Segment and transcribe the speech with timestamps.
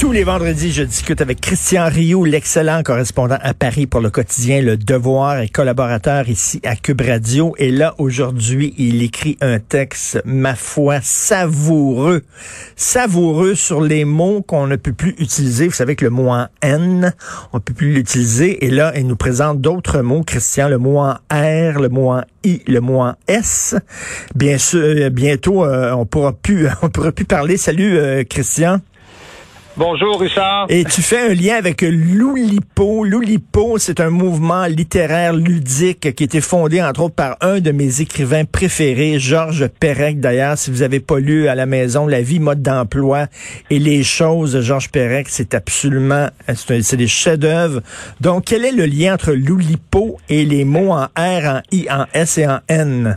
[0.00, 4.62] Tous les vendredis, je discute avec Christian Rioux, l'excellent correspondant à Paris pour le quotidien
[4.62, 7.54] Le Devoir et collaborateur ici à Cube Radio.
[7.58, 12.22] Et là, aujourd'hui, il écrit un texte, ma foi, savoureux.
[12.76, 15.68] Savoureux sur les mots qu'on ne peut plus utiliser.
[15.68, 17.12] Vous savez que le mot en N,
[17.52, 18.64] on ne peut plus l'utiliser.
[18.64, 22.22] Et là, il nous présente d'autres mots, Christian, le mot en R, le mot en
[22.42, 23.74] I, le mot en S.
[24.34, 27.58] Bien sûr, euh, bientôt, euh, on pourra plus, on pourra plus parler.
[27.58, 28.80] Salut, euh, Christian.
[29.80, 30.66] Bonjour Richard.
[30.68, 33.02] Et tu fais un lien avec l'Oulipo.
[33.02, 37.72] L'Oulipo, c'est un mouvement littéraire ludique qui a été fondé entre autres par un de
[37.72, 40.20] mes écrivains préférés, Georges Perec.
[40.20, 43.28] D'ailleurs, si vous avez pas lu à la maison La vie, mode d'emploi
[43.70, 47.80] et les choses de Georges Perec, c'est absolument, c'est des chefs-d'œuvre.
[48.20, 52.04] Donc, quel est le lien entre l'Oulipo et les mots en R, en I, en
[52.12, 53.16] S et en N?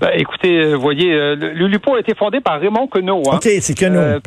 [0.00, 3.22] Ben, écoutez, euh, voyez, euh, le l'Ulipo a été fondé par Raymond Queneau.
[3.30, 3.36] Hein.
[3.36, 4.20] OK, c'est Queneau, Euh,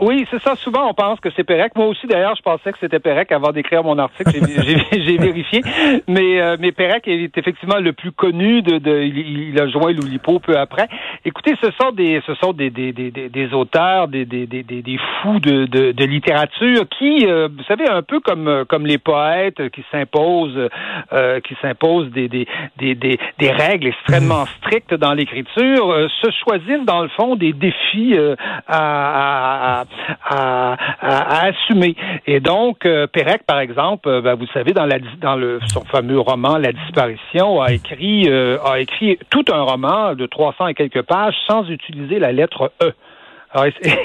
[0.00, 0.56] oui, c'est ça.
[0.56, 1.72] Souvent, on pense que c'est Pérec.
[1.76, 4.32] Moi aussi, d'ailleurs, je pensais que c'était Pérec avant d'écrire mon article.
[4.32, 5.62] J'ai- vérifié.
[6.08, 8.62] Mais, euh, mais Pérec est effectivement le plus connu.
[8.62, 10.88] De, de il, il a joint l'Oulipo peu après.
[11.24, 15.38] Écoutez, ce sont des, ce sont des, des, des, des, auteurs, des, des, des, fous
[15.38, 19.84] de, de, de littérature qui, euh, vous savez, un peu comme, comme les poètes qui
[19.92, 20.68] s'imposent,
[21.12, 22.46] euh, qui s'imposent des, des,
[22.78, 27.52] des, des, des règles extrêmement strictes dans l'écriture, euh, se choisissent dans le fond des
[27.52, 28.36] défis euh,
[28.66, 29.84] à,
[30.24, 31.94] à, à, assumer.
[32.26, 35.84] Et donc, euh, Pérec, par exemple, euh, ben, vous savez, dans, la, dans le, son
[35.84, 41.02] fameux roman La disparition, a écrit, a écrit tout un roman de 300 et quelques
[41.02, 42.92] pages sans utiliser la lettre E.
[43.54, 43.96] Alors, essa-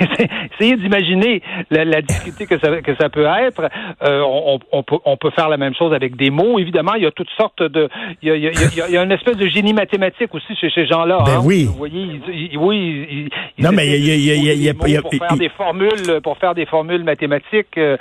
[0.54, 3.68] essayez d'imaginer la, la difficulté que ça, que ça peut être.
[4.04, 6.60] Euh, on, on peut, on peut faire la même chose avec des mots.
[6.60, 7.90] Évidemment, il y a toutes sortes de...
[8.22, 8.52] Il y a, il y a,
[8.88, 11.18] il y a- une espèce de génie mathématique aussi chez ces gens-là.
[11.26, 11.42] Ben hein.
[11.44, 11.66] oui.
[11.66, 13.08] Vous voyez, ils- ils- oui.
[13.10, 16.38] ils- ils Non, mais il y a- il y a- pour faire des formules, pour
[16.38, 17.78] faire des formules mathématiques.
[17.78, 17.98] euh,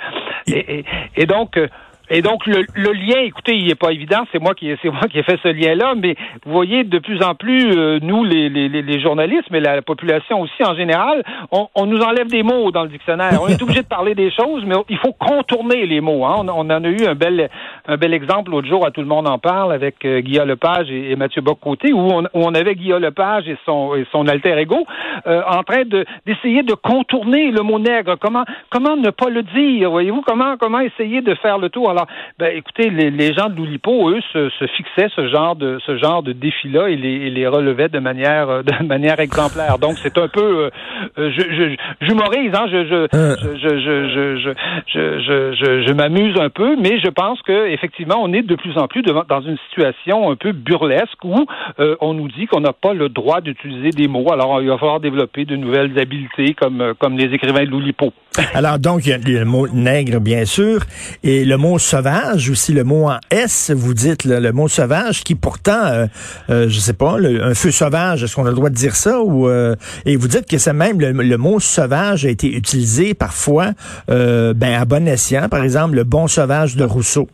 [0.47, 0.85] et, et-
[1.17, 1.59] et donc...
[2.09, 4.23] et donc le, le lien, écoutez, il est pas évident.
[4.31, 6.15] C'est moi qui c'est moi qui ai fait ce lien-là, mais
[6.45, 10.41] vous voyez de plus en plus euh, nous les, les, les- journalistes, mais la population
[10.41, 13.39] aussi en général, on, on nous enlève des mots dans le dictionnaire.
[13.41, 16.25] On est obligé de parler des choses, mais il faut contourner les mots.
[16.25, 16.35] Hein.
[16.39, 17.49] On, on en a eu un bel
[17.87, 20.89] un bel exemple l'autre jour à tout le monde en parle avec euh, Guillaume Lepage
[20.91, 24.27] et, et Mathieu Bocoté, où on, où on avait Guillaume Lepage et son et son
[24.27, 24.85] alter ego
[25.27, 28.15] euh, en train de d'essayer de contourner le mot nègre.
[28.19, 30.21] Comment comment ne pas le dire Voyez-vous?
[30.21, 31.89] Comment comment essayer de faire le tour?
[31.99, 35.79] Alors, ben écoutez, les, les gens de l'Oulipo, eux, se, se fixaient ce genre de
[35.85, 39.77] ce genre de défi-là et les, et les relevaient de manière euh, de manière exemplaire.
[39.79, 40.69] Donc c'est un peu euh,
[41.17, 43.35] euh, je j'humorise, hein, je je Euh.
[43.41, 44.53] je
[44.87, 48.77] je je je m'amuse un peu, mais je pense que effectivement on est de plus
[48.77, 51.45] en plus devant, dans une situation un peu burlesque où
[51.79, 54.31] euh, on nous dit qu'on n'a pas le droit d'utiliser des mots.
[54.31, 58.13] Alors il va falloir développer de nouvelles habiletés comme euh, comme les écrivains de l'Oulipo.
[58.53, 60.81] Alors donc, il y a le mot nègre, bien sûr,
[61.23, 65.33] et le mot sauvage, aussi le mot en S, vous dites le mot sauvage, qui
[65.33, 66.05] pourtant, euh,
[66.51, 69.21] euh, je sais pas, un feu sauvage, est-ce qu'on a le droit de dire ça?
[69.21, 73.15] ou euh, Et vous dites que c'est même le, le mot sauvage a été utilisé
[73.15, 73.71] parfois
[74.11, 77.27] euh, ben, à bon escient, par exemple, le bon sauvage de Rousseau.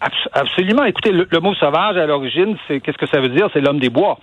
[0.00, 0.84] Abs- Absolument.
[0.84, 3.48] Écoutez, le, le mot sauvage à l'origine, c'est qu'est-ce que ça veut dire?
[3.52, 4.18] C'est l'homme des bois.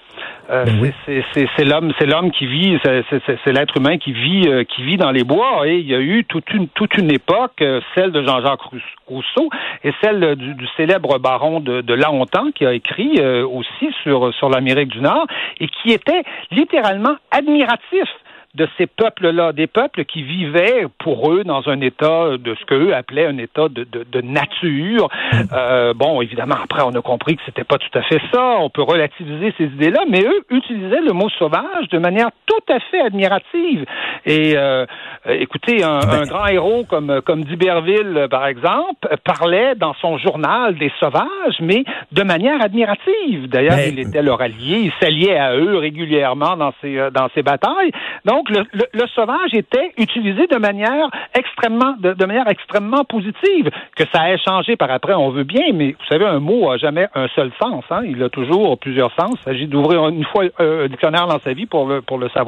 [0.49, 0.91] Euh, Ben oui.
[1.05, 5.11] c'est- l'homme, c'est l'homme qui vit, c'est- l'être humain qui vit, euh, qui vit dans
[5.11, 5.67] les bois.
[5.67, 8.95] Et il y a eu toute une toute une époque, euh, celle de Jean-Jacques Rous-
[9.07, 9.49] Rousseau
[9.83, 14.33] et celle du, du célèbre baron de, de Laontan qui a écrit euh, aussi sur
[14.33, 15.25] sur l'Amérique du Nord
[15.59, 18.07] et qui était littéralement admiratif
[18.55, 22.93] de ces peuples-là, des peuples qui vivaient pour eux dans un état de ce qu'eux
[22.93, 25.09] appelaient un état de, de, de nature.
[25.51, 28.57] Euh, bon, évidemment, après, on a compris que c'était pas tout à fait ça.
[28.59, 32.79] On peut relativiser ces idées-là, mais eux utilisaient le mot sauvage de manière tout à
[32.79, 33.85] fait admirative.
[34.25, 34.85] Et euh,
[35.27, 39.93] euh, écoutez, un, un grand héros comme comme d'Iberville, euh, par exemple, euh, parlait dans
[39.95, 43.47] son journal des sauvages, mais de manière admirative.
[43.47, 47.27] D'ailleurs, Mais- il était leur allié, il s'alliait à eux régulièrement dans ses euh, dans
[47.33, 47.91] ses batailles.
[48.23, 53.03] Donc donc, le, le, le, sauvage était utilisé de manière extrêmement, de, de, manière extrêmement
[53.05, 53.69] positive.
[53.95, 56.77] Que ça ait changé par après, on veut bien, mais vous savez, un mot a
[56.77, 57.85] jamais un seul sens.
[57.89, 58.01] Hein?
[58.05, 59.35] Il a toujours plusieurs sens.
[59.39, 62.44] Il s'agit d'ouvrir une fois un dictionnaire dans sa vie pour le, pour le savoir.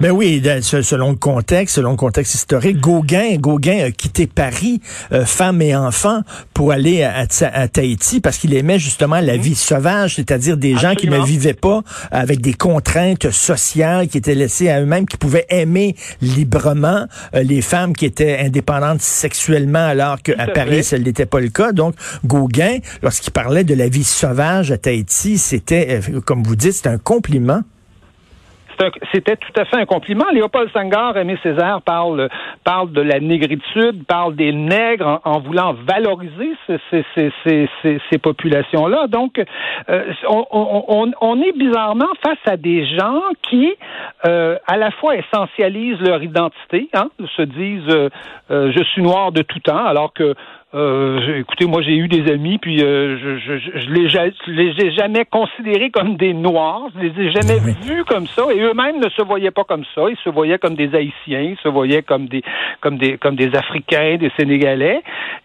[0.00, 4.80] Ben oui, selon le contexte, selon le contexte historique, Gauguin, Gauguin a quitté Paris,
[5.12, 9.54] euh, femme et enfant, pour aller à, à, Tahiti parce qu'il aimait justement la vie
[9.54, 14.68] sauvage, c'est-à-dire des gens qui ne vivaient pas avec des contraintes sociales, qui étaient laissés
[14.68, 20.48] à eux-mêmes, qui pouvaient aimer librement euh, les femmes qui étaient indépendantes sexuellement, alors qu'à
[20.48, 21.72] Paris, ce n'était pas le cas.
[21.72, 21.94] Donc,
[22.24, 26.88] Gauguin, lorsqu'il parlait de la vie sauvage à Tahiti, c'était, euh, comme vous dites, c'était
[26.88, 27.62] un compliment
[29.12, 30.24] c'était tout à fait un compliment.
[30.32, 32.28] Léopold Senghor, Aimé Césaire parle,
[32.64, 36.52] parle de la négritude, parle des nègres en, voulant valoriser
[36.90, 39.06] ces, populations-là.
[39.08, 39.42] Donc,
[39.88, 43.74] euh, on, est bizarrement face à des gens qui,
[44.26, 48.10] euh, à la fois essentialisent leur identité, hein, se disent
[48.50, 50.34] euh je suis noir de tout temps, alors que
[50.74, 54.50] euh, écoutez, moi j'ai eu des amis, puis euh, je, je, je, je, les, je,
[54.50, 58.60] les, ai jamais considérés comme des Noirs, je les ai jamais vus comme ça, et
[58.60, 60.02] eux-mêmes ne se voyaient pas comme ça.
[60.10, 62.42] Ils se voyaient comme des Haïtiens, ils se voyaient comme des
[62.80, 65.02] comme des comme des Africains, des Sénégalais.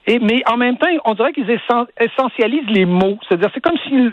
[0.08, 1.50] Et mais en même temps, on dirait qu'ils
[2.00, 3.20] essentialisent les mots.
[3.28, 4.12] C'est-à-dire, c'est comme si le,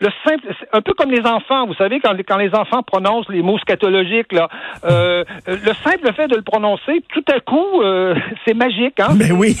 [0.00, 3.42] le, simple, un peu comme les enfants, vous savez, quand, quand les enfants prononcent les
[3.42, 4.48] mots scatologiques, là,
[4.84, 8.98] euh, le simple fait de le prononcer, tout à coup, euh, c'est magique.
[8.98, 9.14] Hein?
[9.16, 9.56] Mais oui.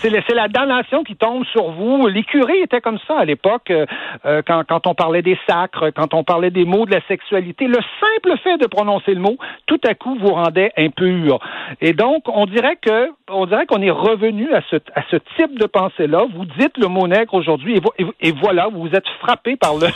[0.00, 2.06] C'est la damnation qui tombe sur vous.
[2.06, 2.24] Les
[2.62, 3.86] étaient comme ça à l'époque, euh,
[4.24, 7.66] euh, quand, quand on parlait des sacres, quand on parlait des mots de la sexualité.
[7.66, 9.36] Le simple fait de prononcer le mot,
[9.66, 11.38] tout à coup, vous rendait impur.
[11.80, 15.58] Et donc, on dirait que, on dirait qu'on est revenu à ce, à ce type
[15.58, 16.24] de pensée-là.
[16.34, 17.80] Vous dites le mot nègre aujourd'hui,
[18.20, 19.88] et, voilà, vous êtes frappé par le,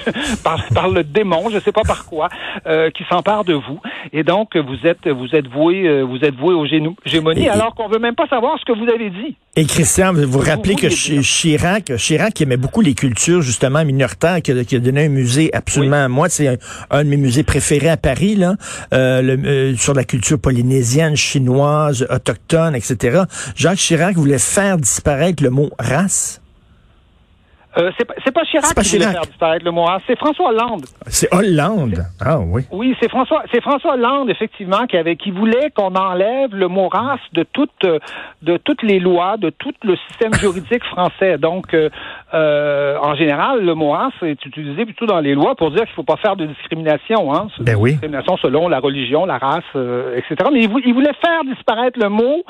[0.74, 2.28] par, le démon, je sais pas par quoi,
[2.66, 3.80] euh, qui s'empare de vous.
[4.12, 7.98] Et donc, vous êtes, vous êtes voué, vous êtes voué aux gémonies, alors qu'on veut
[7.98, 9.36] même pas savoir ce que vous avez dit.
[9.58, 14.42] Et Christian, vous vous rappelez que Chirac, Chirac qui aimait beaucoup les cultures justement minoritaires,
[14.42, 16.58] qui a, qui a donné un musée absolument, moi c'est
[16.90, 18.56] un, de mes musées préférés à Paris là,
[18.92, 23.22] euh, le, euh, sur la culture polynésienne, chinoise, autochtone, etc.
[23.54, 26.42] Jacques Chirac voulait faire disparaître le mot race.
[27.78, 29.08] Euh, c'est pas, Chirac pas qui Chirac.
[29.08, 30.86] voulait faire disparaître le mot c'est François Hollande.
[31.06, 32.04] C'est Hollande.
[32.24, 32.62] Ah oui.
[32.70, 36.88] Oui, c'est François, c'est François Hollande effectivement qui avait, qui voulait qu'on enlève le mot
[36.88, 37.86] race de toutes,
[38.42, 41.38] de toutes les lois, de tout le système juridique français.
[41.38, 41.90] Donc, euh,
[42.34, 45.94] euh, en général, le mot race est utilisé plutôt dans les lois pour dire qu'il
[45.94, 47.48] faut pas faire de discrimination, hein.
[47.60, 47.92] Ben oui.
[47.92, 50.48] Discrimination selon la religion, la race, euh, etc.
[50.52, 52.44] Mais il, il, voulait faire disparaître le mot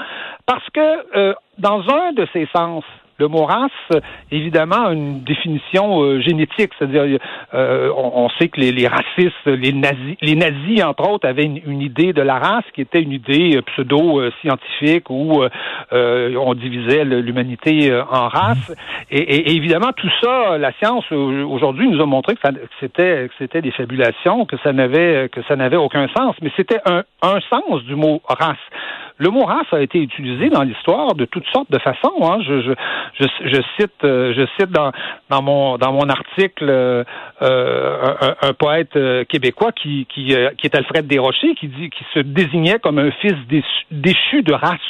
[0.46, 2.84] parce que dans un de ses sens,
[3.18, 7.18] le mot race, évidemment, a une définition euh, génétique, c'est-à-dire
[7.54, 11.80] euh, on, sait que les, les, racistes, les nazis, les nazis entre autres, avaient une,
[11.80, 15.42] idée de la race qui était une idée euh, pseudo-scientifique où
[15.92, 18.74] on divisait l'humanité en races.
[19.10, 22.40] Et, et, évidemment, tout ça, la science aujourd'hui nous a montré que,
[22.80, 26.34] c'était c'était des fabulations, que ça n'avait que ça n'avait aucun sens.
[26.42, 28.56] Mais c'était un, un sens du mot race.
[29.18, 32.20] Le mot race a été utilisé dans l'histoire de toutes sortes de façons.
[32.22, 32.38] Hein.
[32.46, 32.72] Je, je,
[33.18, 34.92] je, cite, euh, je cite dans,
[35.30, 37.04] dans mon dans mon article euh,
[37.40, 42.78] un, poète euh, québécois qui qui, qui est Alfred Desrochers qui dit qui se désignait
[42.78, 43.36] comme un fils
[43.90, 44.80] déchu, de race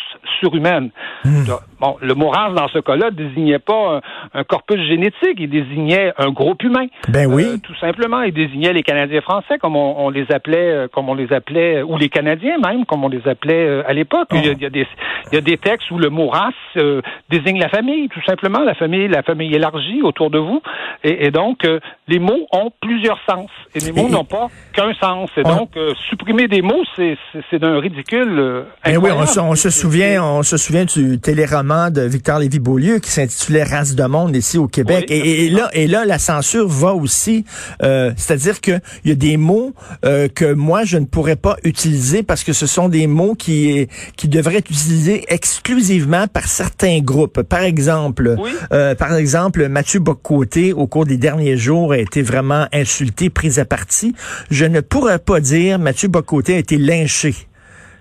[0.40, 0.90] surhumaine.
[1.24, 1.44] Hmm.
[1.80, 4.00] Bon, le mot race dans ce cas-là désignait pas
[4.34, 6.86] un, corpus génétique, il désignait un groupe humain.
[7.08, 7.60] Ben oui.
[7.60, 11.32] tout simplement, il désignait les Canadiens français comme on, on, les appelait, comme on les
[11.32, 14.15] appelait, ou les Canadiens même comme on les appelait à l'époque.
[14.32, 14.86] Il, y a, des,
[15.32, 18.60] il y a des textes où le mot race euh, désigne la famille, tout simplement,
[18.60, 20.62] la famille, la famille élargie autour de vous.
[21.04, 23.48] Et, et donc, euh, les mots ont plusieurs sens.
[23.74, 25.30] Et les mots n'ont pas qu'un sens.
[25.36, 28.64] Et donc, euh, supprimer des mots, c'est d'un ridicule.
[28.84, 33.10] Eh oui, on, on, se souvient, on se souvient du téléroman de Victor Lévy-Beaulieu qui
[33.10, 35.06] s'intitulait Race de monde ici au Québec.
[35.08, 37.44] et, et, là, et là, la censure va aussi,
[37.80, 42.52] c'est-à-dire qu'il y a des mots que moi je ne pourrais pas utiliser parce que
[42.52, 47.42] ce sont des mots qui qui devrait être utilisé exclusivement par certains groupes.
[47.42, 48.36] Par exemple,
[48.72, 53.58] euh, par exemple, Mathieu Bocoté, au cours des derniers jours, a été vraiment insulté, pris
[53.58, 54.14] à partie.
[54.50, 57.34] Je ne pourrais pas dire Mathieu Bocoté a été lynché.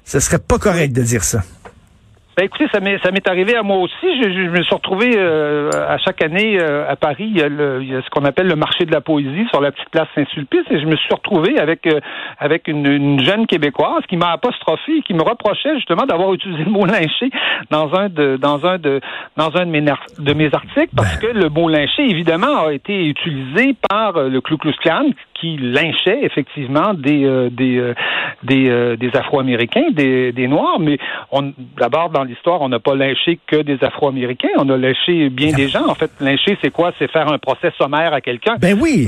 [0.06, 1.44] Ce serait pas correct de dire ça.
[2.38, 3.96] Ben écoutez, ça m'est ça m'est arrivé à moi aussi.
[4.04, 7.28] Je, je, me suis retrouvé euh, à chaque année euh, à Paris.
[7.30, 9.48] Il y, a le, il y, a ce qu'on appelle le marché de la poésie
[9.52, 12.02] sur la petite place Saint-Sulpice, et je me suis retrouvé avec euh,
[12.38, 16.72] avec une, une, jeune québécoise qui m'a apostrophé, qui me reprochait justement d'avoir utilisé le
[16.72, 17.30] mot lynché
[17.70, 19.00] dans un de dans un de
[19.38, 21.30] dans un de mes de mes articles, parce ben.
[21.30, 25.06] que le mot lynché évidemment a été utilisé par le Ku Klux Klan
[25.40, 27.94] qui lynchait effectivement des euh, des euh,
[28.44, 30.98] des, euh, des Afro-Américains, des, des Noirs, mais
[31.32, 35.52] on d'abord dans l'histoire, on n'a pas lynché que des Afro-Américains, on a lynché bien
[35.52, 35.88] des gens.
[35.88, 36.92] En fait, lyncher, c'est quoi?
[37.00, 38.56] C'est faire un procès sommaire à quelqu'un.
[38.60, 39.08] Ben oui.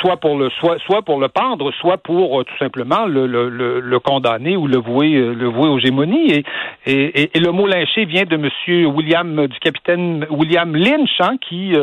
[0.00, 3.48] soit pour le soit soit pour le pendre, soit pour tout simplement le, le,
[3.80, 6.32] le, condamner ou le vouer le vouer aux gémonies.
[6.32, 6.44] Et,
[6.86, 11.74] et, et, le mot lyncher vient de Monsieur William du capitaine William Lynch, hein, qui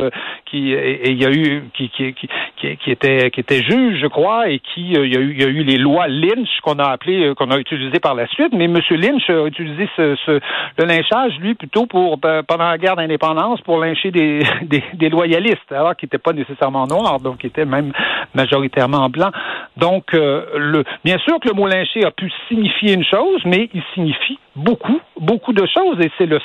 [0.46, 2.28] qui et il y a eu qui qui, qui
[2.78, 5.46] qui, était qui était juge, je crois, et qui il y a eu il y
[5.46, 8.54] a eu les lois Lynch qu'on a appelé, euh, qu'on a utilisé par la suite,
[8.54, 8.80] mais M.
[8.92, 14.12] Lynch a utilisé le lynchage, lui, plutôt pour euh, pendant la guerre d'indépendance pour lyncher
[14.12, 14.42] des,
[15.10, 17.92] loyalistes, alors qu'il n'était pas nécessairement noir, donc il était même
[18.34, 19.32] majoritairement blanc.
[19.78, 23.84] Donc, euh, bien sûr que le mot lyncher a pu signifier une chose, mais il
[23.94, 26.40] signifie beaucoup, beaucoup de choses, et c'est le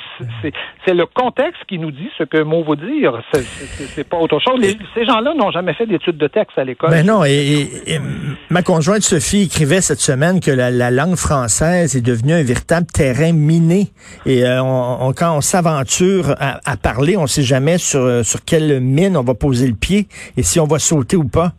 [0.85, 3.21] c'est le contexte qui nous dit ce que mot veut dire.
[3.33, 4.59] C'est pas autre chose.
[4.93, 6.89] ces gens-là n'ont jamais fait d'études de texte à l'école.
[6.89, 7.69] Ben non, et,
[8.49, 13.31] ma conjointe Sophie écrivait cette semaine que la, langue française est devenue un véritable terrain
[13.31, 13.87] miné.
[14.25, 19.15] Et euh, on, quand on s'aventure à, parler, on sait jamais sur, sur quelle mine
[19.15, 21.53] on va poser le pied et si on va sauter ou pas.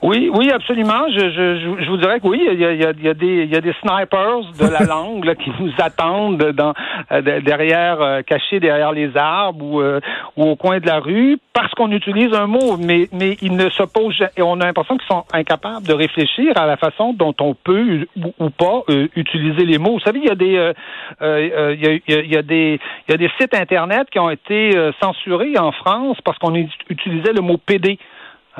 [0.00, 1.08] Oui, oui, absolument.
[1.10, 3.52] Je, je, je vous dirais que oui, il y a, il y a, des, il
[3.52, 6.72] y a des snipers de la langue là, qui nous attendent dans,
[7.10, 9.98] euh, derrière, euh, cachés derrière les arbres ou, euh,
[10.36, 13.68] ou au coin de la rue, parce qu'on utilise un mot, mais, mais ils ne
[13.70, 17.54] s'opposent et on a l'impression qu'ils sont incapables de réfléchir à la façon dont on
[17.54, 18.84] peut ou, pas
[19.16, 19.94] utiliser les mots.
[19.94, 20.72] Vous savez, il y a des,
[21.20, 24.30] il, y a, il y a des, il y a des sites internet qui ont
[24.30, 24.70] été
[25.02, 27.98] censurés en France parce qu'on utilisait le mot PD.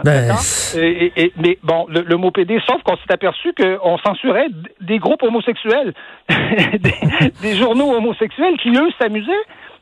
[0.05, 0.35] Ben...
[0.76, 4.49] Et, mais bon, le, mot PD, sauf qu'on s'est aperçu qu'on censurait
[4.81, 5.95] des groupes homosexuels,
[6.28, 9.33] des, journaux homosexuels qui, eux, s'amusaient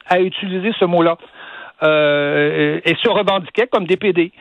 [0.07, 1.17] à utiliser ce mot-là.
[1.83, 4.33] Euh, et se revendiquaient comme des PD.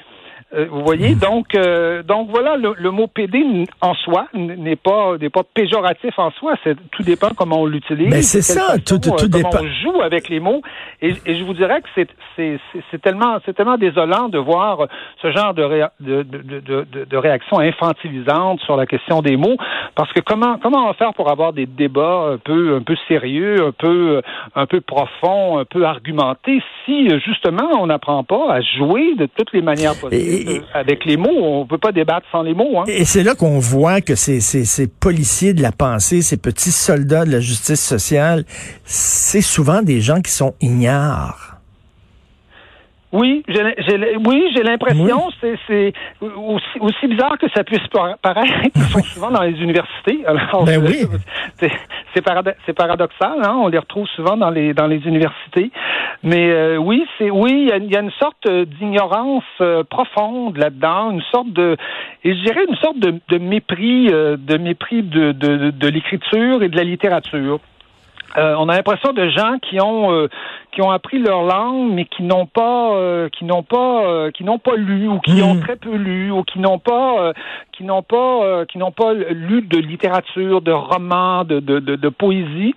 [0.54, 5.32] Euh, vous voyez, donc, euh, donc voilà, le, mot PD en soi n'est pas n'est
[5.32, 6.54] pas péjoratif en soi.
[6.64, 8.10] C'est tout dépend comment on l'utilise.
[8.10, 9.50] Mais c'est ça, tout, tout, euh, dépend.
[9.60, 10.62] On joue avec les mots,
[11.02, 12.60] et, et je vous dirais que c'est c'est
[12.92, 14.88] c'est tellement c'est tellement désolant de voir
[15.20, 15.64] ce genre de,
[16.00, 19.58] de, de, de, de réaction infantilisante sur la question des mots,
[19.96, 22.96] parce que comment comment on va faire pour avoir des débats un peu un peu
[23.08, 24.22] sérieux, un peu
[24.54, 29.52] un peu profonds, un peu argumentés, si justement on n'apprend pas à jouer de toutes
[29.52, 30.45] les manières possibles?
[30.74, 31.30] Avec les mots.
[31.62, 32.80] On peut pas débattre sans les mots.
[32.80, 32.84] Hein.
[32.88, 36.72] Et c'est là qu'on voit que ces, ces, ces, policiers de la pensée, ces petits
[36.72, 38.46] soldats de la justice sociale,
[38.84, 41.55] c'est souvent des gens qui sont ignares.
[43.16, 47.88] Oui, j'ai, oui, j'ai l'impression, c'est, c'est aussi, aussi, bizarre que ça puisse
[48.22, 50.20] paraître, ils sont souvent dans les universités.
[50.26, 51.06] Alors, ben oui.
[51.58, 51.72] c'est,
[52.14, 53.56] c'est, paradoxal, hein?
[53.62, 55.72] on les retrouve souvent dans les dans les universités.
[56.24, 61.24] Mais euh, oui, c'est oui, il y, a, une sorte d'ignorance euh, profonde là-dedans, une
[61.32, 61.78] sorte de,
[62.26, 66.64] et je dirais une sorte de, de mépris, euh, de mépris de, de, de l'écriture
[66.64, 67.60] et de la littérature.
[68.38, 70.28] Euh, on a l'impression de gens qui ont euh,
[70.72, 74.60] qui ont appris leur langue mais qui n'ont pas euh, qui n'ont pas qui n'ont
[74.60, 75.62] pas lu ou qui ont hmm.
[75.62, 77.34] très peu lu ou qui n'ont pas
[77.72, 82.76] qui n'ont pas qui n'ont pas lu de littérature, de romans, de, de, de poésie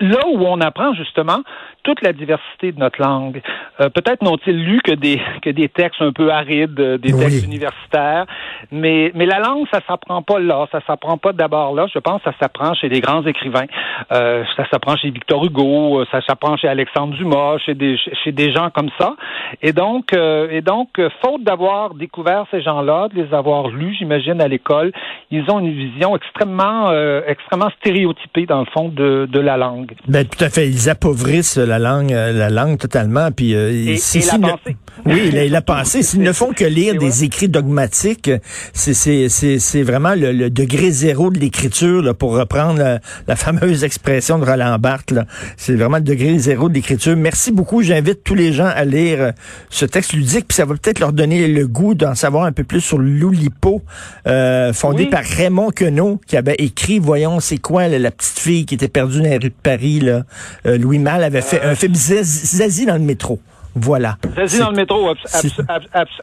[0.00, 1.42] là où on apprend justement
[1.82, 3.42] toute la diversité de notre langue.
[3.80, 8.26] Euh, peut-être n'ont-ils lu que des que des textes un peu arides, des textes universitaires,
[8.70, 11.86] mais mais la langue ça s'apprend pas là, ça s'apprend pas d'abord là.
[11.92, 13.66] Je pense que ça s'apprend chez des grands écrivains,
[14.12, 18.52] euh, ça s'apprend chez Victor Hugo, ça s'apprend chez Alexandre Dumas, chez des chez des
[18.52, 19.14] gens comme ça.
[19.62, 20.88] Et donc et donc
[21.22, 24.92] faute d'avoir découvert ces gens-là, de les avoir lus, j'imagine à l'école,
[25.30, 26.92] ils ont une vision extrêmement
[27.26, 29.92] extrêmement stéréotypée dans le fond de de la langue.
[30.08, 33.30] Ben tout à fait, ils appauvrissent la langue, euh, la langue totalement.
[33.30, 34.76] Puis, euh, et, la pensée.
[35.06, 36.02] Oui, la, pensée.
[36.02, 38.30] S'ils ne font que lire des écrits dogmatiques,
[38.72, 45.14] c'est vraiment le, degré zéro de l'écriture, pour reprendre la, fameuse expression de Roland Barthes.
[45.56, 47.16] C'est vraiment le degré zéro de l'écriture.
[47.16, 47.82] Merci beaucoup.
[47.82, 49.32] J'invite tous les gens à lire euh,
[49.70, 52.64] ce texte ludique, puis ça va peut-être leur donner le goût d'en savoir un peu
[52.64, 53.82] plus sur l'Oulipo,
[54.26, 58.74] euh, fondé par Raymond Queneau, qui avait écrit, voyons, c'est quoi la petite fille qui
[58.74, 60.00] était perdue dans les rues de Paris.
[60.00, 60.24] Là.
[60.64, 63.40] Louis Malle avait fait un film Zazie dans le métro.
[63.74, 64.16] Voilà.
[64.36, 65.08] Zazie dans le métro,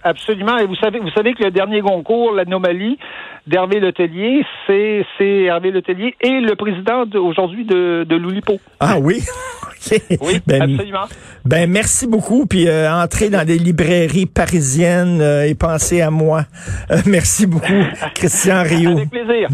[0.04, 0.58] absolument.
[0.58, 2.98] Et vous savez, vous savez que le dernier concours, l'anomalie
[3.48, 5.06] d'Hervé Letellier, c'est
[5.44, 8.60] Hervé Letellier et le président aujourd'hui de, de l'Oulipo.
[8.80, 9.22] Ah oui?
[10.22, 11.06] Oui, ben, absolument.
[11.46, 16.44] Ben merci beaucoup, puis euh, entrez dans des librairies parisiennes euh, et pensez à moi.
[16.92, 18.92] Euh, merci beaucoup, Christian Rio.
[18.92, 19.48] Avec plaisir.